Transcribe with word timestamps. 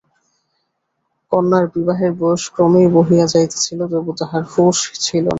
কন্যার 1.31 1.65
বিবাহের 1.73 2.11
বয়স 2.19 2.43
ক্রমেই 2.53 2.87
বহিয়া 2.95 3.25
যাইতেছিল, 3.33 3.79
তবু 3.91 4.11
তাহার 4.19 4.43
হুঁশ 4.51 4.79
ছিল 5.03 5.25
না। 5.25 5.29